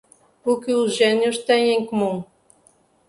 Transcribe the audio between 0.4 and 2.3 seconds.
O que os gênios têm em comum